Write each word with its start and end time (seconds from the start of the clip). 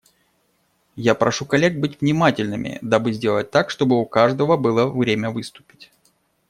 Я 0.95 1.13
прошу 1.13 1.45
коллег 1.45 1.75
быть 1.77 2.01
внимательными, 2.01 2.79
дабы 2.81 3.11
сделать 3.13 3.51
так, 3.51 3.69
чтобы 3.69 3.99
у 4.01 4.05
каждого 4.07 4.57
было 4.57 4.87
время 4.87 5.29
выступить. 5.29 5.91